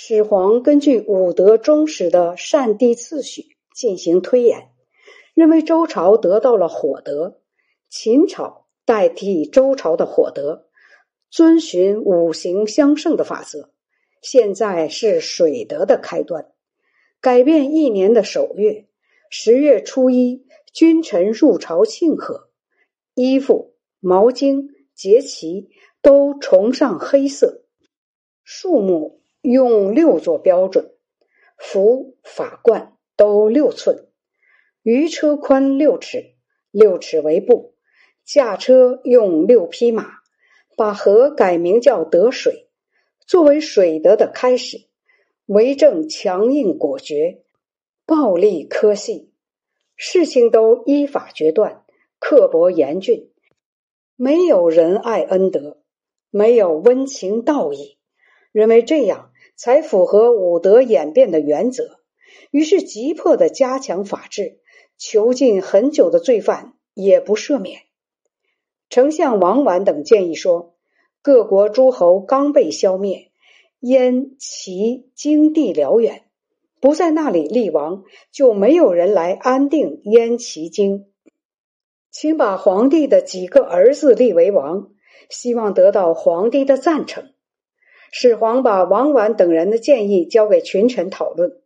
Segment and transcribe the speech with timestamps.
[0.00, 4.70] 始皇根据武德忠始的善地次序进行推演，
[5.34, 7.40] 认为周朝得到了火德，
[7.90, 10.68] 秦朝代替周朝的火德，
[11.32, 13.72] 遵循五行相胜的法则。
[14.22, 16.52] 现在是水德的开端，
[17.20, 18.86] 改变一年的首月，
[19.28, 22.50] 十月初一，君臣入朝庆贺，
[23.14, 25.70] 衣服、毛巾、节旗
[26.00, 27.64] 都崇尚黑色，
[28.44, 30.92] 树木用六座标准，
[31.56, 34.08] 服法冠都六寸，
[34.82, 36.34] 余车宽六尺，
[36.70, 37.74] 六尺为步，
[38.24, 40.10] 驾车用六匹马，
[40.76, 42.68] 把河改名叫得水。
[43.26, 44.88] 作为水德的开始，
[45.44, 47.42] 为政强硬果决，
[48.06, 49.32] 暴力苛细，
[49.96, 51.84] 事情都依法决断，
[52.18, 53.30] 刻薄严峻，
[54.16, 55.82] 没有仁爱恩德，
[56.30, 57.97] 没有温情道义，
[58.58, 62.00] 认为这样才符合武德演变的原则，
[62.50, 64.58] 于是急迫的加强法治，
[64.98, 67.82] 囚禁很久的罪犯也不赦免。
[68.90, 70.74] 丞相王绾等建议说。
[71.20, 73.30] 各国诸侯刚被消灭，
[73.80, 76.22] 燕、齐、京地辽远，
[76.80, 81.06] 不在那里立王，就没有人来安定燕、齐、京。
[82.10, 84.90] 请把皇帝的几个儿子立为王，
[85.28, 87.32] 希望得到皇帝的赞成。
[88.10, 91.60] 始皇把王绾等人的建议交给群臣讨论，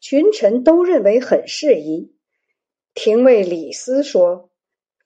[0.00, 2.12] 群臣都认为很适宜。
[2.94, 4.50] 廷尉李斯说：“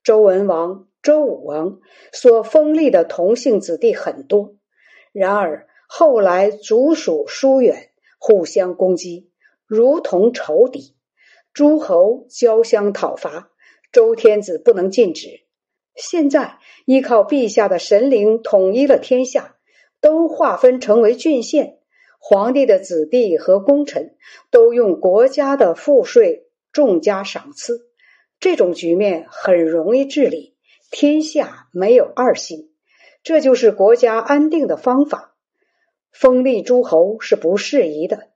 [0.03, 1.79] 周文王。”周武王
[2.13, 4.57] 所封立的同姓子弟很多，
[5.13, 9.31] 然而后来族属疏远，互相攻击，
[9.67, 10.97] 如同仇敌。
[11.53, 13.53] 诸侯交相讨伐，
[13.93, 15.43] 周天子不能禁止。
[15.95, 19.56] 现在依靠陛下的神灵统一了天下，
[20.01, 21.79] 都划分成为郡县，
[22.19, 24.17] 皇帝的子弟和功臣
[24.51, 27.89] 都用国家的赋税重加赏赐，
[28.41, 30.55] 这种局面很容易治理。
[30.91, 32.71] 天下没有二心，
[33.23, 35.35] 这就是国家安定的方法。
[36.13, 38.29] 封立诸侯是不适宜的。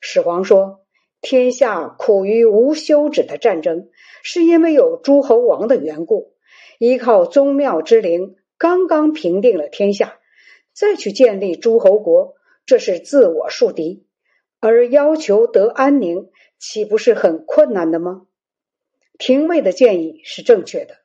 [0.00, 0.80] 始皇说
[1.22, 3.88] ：“天下苦于无休止的战争，
[4.22, 6.34] 是因为有诸侯王的缘故。
[6.78, 10.18] 依靠宗庙之灵，刚刚平定了天下，
[10.78, 14.06] 再去建立诸侯国，这是自我树敌。
[14.60, 18.26] 而要求得安宁，岂不是很困难的吗？”
[19.18, 20.98] 廷尉的建议是正确的。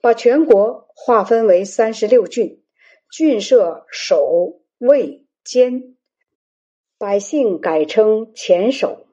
[0.00, 2.62] 把全国划分为三十六郡，
[3.10, 5.96] 郡设守、卫、监，
[6.98, 9.06] 百姓改称前守。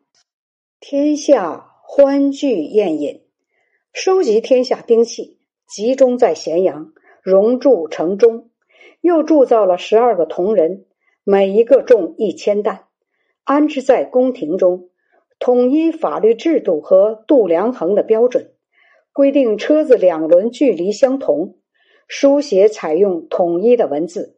[0.80, 3.24] 天下欢聚宴饮，
[3.94, 8.51] 收集天下兵器，集中在咸阳，熔铸城中。
[9.02, 10.86] 又铸造了十二个铜人，
[11.24, 12.86] 每一个重一千担，
[13.44, 14.90] 安置在宫廷中，
[15.40, 18.54] 统一法律制度和度量衡的标准。
[19.14, 21.58] 规定车子两轮距离相同，
[22.08, 24.38] 书写采用统一的文字。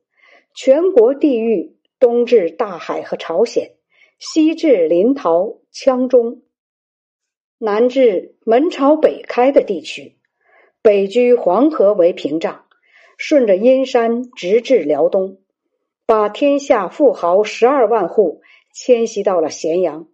[0.55, 3.75] 全国地域东至大海和朝鲜，
[4.17, 6.41] 西至临洮、羌中，
[7.59, 10.17] 南至门朝北开的地区，
[10.81, 12.62] 北居黄河为屏障，
[13.25, 15.37] 顺着阴山直至辽东，
[16.05, 18.41] 把天下富豪十二万户
[18.73, 20.09] 迁徙到了咸阳。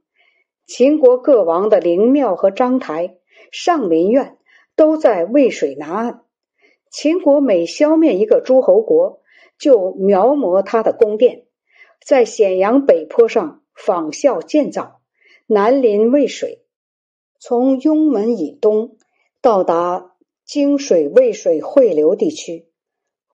[0.68, 3.16] 秦国各王的灵庙和章台、
[3.52, 4.36] 上林苑。
[4.76, 6.22] 都在渭水南岸。
[6.90, 9.20] 秦国每消灭一个诸侯国，
[9.58, 11.44] 就描摹他的宫殿，
[12.06, 15.02] 在咸阳北坡上仿效建造，
[15.48, 16.64] 南临渭水，
[17.42, 18.96] 从雍门以东
[19.42, 20.16] 到达
[20.46, 22.69] 泾水渭水汇流地区，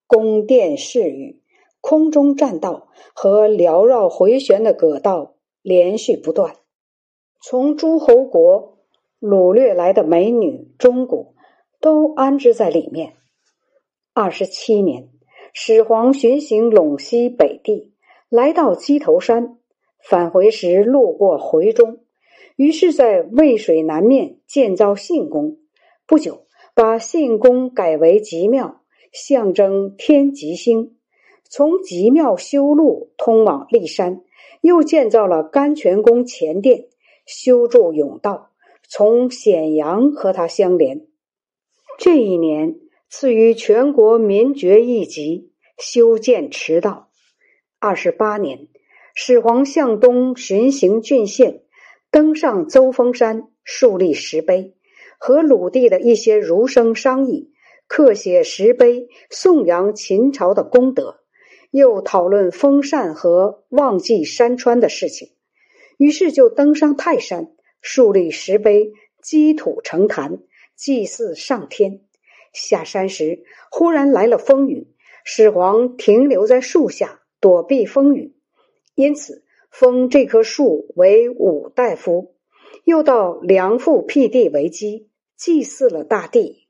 [0.08, 1.42] 宫殿侍御、
[1.82, 6.56] 空中栈道和缭绕回旋的葛道连续不断，
[7.42, 8.80] 从诸侯国
[9.20, 11.34] 掳掠来的美女钟鼓。
[11.82, 13.14] 都安置在里面。
[14.12, 15.10] 二十七年，
[15.54, 17.94] 始皇巡行陇西北地，
[18.28, 19.60] 来到鸡头山，
[20.00, 22.00] 返回时路过回中，
[22.56, 25.59] 于是，在渭水南面建造信宫。
[26.08, 28.82] 不久，把信宫改为吉庙，
[29.16, 30.97] 象征天极星。
[31.47, 34.22] 从极庙修路通往骊山，
[34.62, 36.88] 又建造了甘泉宫前殿，
[37.26, 38.52] 修筑甬道，
[38.90, 41.08] 从显阳和它相连。
[41.97, 42.76] 这一年
[43.09, 47.09] 赐予全国民爵一级，修建驰道。
[47.79, 48.67] 二十八年，
[49.14, 51.62] 始皇向东巡行郡县，
[52.12, 54.76] 登上邹峰山，树立石碑，
[55.20, 57.53] 和鲁地的一些儒生商议，
[57.87, 61.20] 刻写石碑，颂扬秦朝的功德，
[61.72, 65.29] 又讨论封禅和忘记山川的事情，
[65.97, 67.52] 于是就登上泰山，
[67.82, 68.91] 树立石碑，
[69.22, 70.40] 积土成坛，
[70.76, 72.02] 祭祀上天。
[72.53, 74.88] 下山时，忽然来了风雨，
[75.23, 78.34] 始皇停留在树下躲避风雨，
[78.96, 82.34] 因此封这棵树为五大夫。
[82.84, 86.65] 又到梁父辟地为基，祭祀了大地，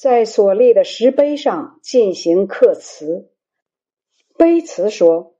[0.00, 3.30] 在所立的石碑上进行刻词。
[4.38, 5.34] 碑词说：“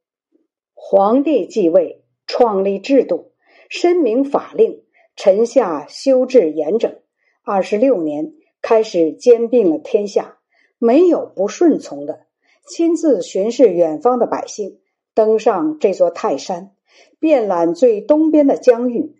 [0.76, 3.32] 皇帝继位，创立制度，
[3.70, 4.84] 申明法令，
[5.16, 7.00] 臣下修治严整。
[7.42, 10.36] 二十六年，开始兼并了天下，
[10.76, 12.26] 没有不顺从的。
[12.68, 14.82] 亲自巡视远方的百姓，
[15.14, 16.72] 登上这座泰山，
[17.18, 19.16] 遍览最东边的疆域。”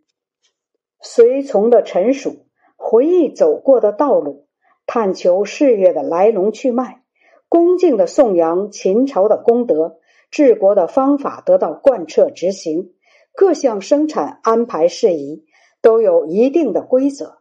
[1.01, 2.45] 随从的臣属
[2.77, 4.47] 回忆走过的道路，
[4.93, 7.05] 探求事业的来龙去脉，
[7.49, 10.01] 恭敬的颂扬秦朝的功德，
[10.33, 12.95] 治国的方法得到贯彻执行，
[13.33, 15.45] 各项生产安排事宜
[15.81, 17.39] 都有一定的规则。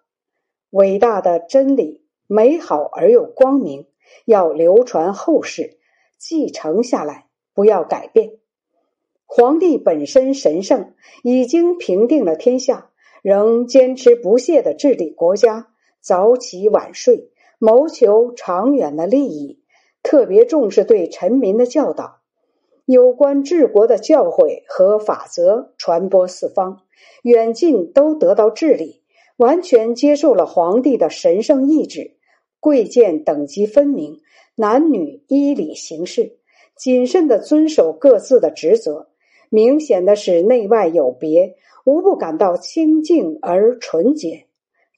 [0.70, 3.88] 伟大的真理，美好而又光明，
[4.26, 5.80] 要流传后世，
[6.20, 7.26] 继承下来，
[7.56, 8.34] 不要改变。
[9.26, 10.94] 皇帝本身神圣，
[11.24, 12.92] 已经平定了天下。
[13.24, 15.70] 仍坚持不懈的治理国家，
[16.00, 19.60] 早起晚睡，谋求长远的利益。
[20.02, 22.22] 特别重视对臣民的教导，
[22.86, 26.84] 有关治国的教诲和法则传播四方，
[27.22, 29.04] 远近都得到治理。
[29.36, 32.16] 完全接受了皇帝的神圣意志，
[32.60, 34.20] 贵贱等级分明，
[34.56, 36.38] 男女依礼行事，
[36.76, 39.08] 谨慎的遵守各自的职责，
[39.50, 41.56] 明显的使内外有别。
[41.86, 44.46] 无不感到清净而纯洁，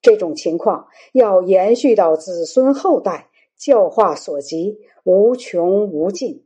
[0.02, 6.44] 这种情况要延续到子孙后代，教化所及无穷无尽。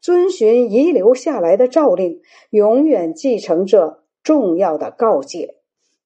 [0.00, 2.20] 遵循遗留下来的诏令，
[2.50, 5.57] 永远继承着重要的告诫。